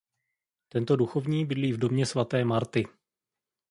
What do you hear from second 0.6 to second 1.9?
Tento duchovní bydlí v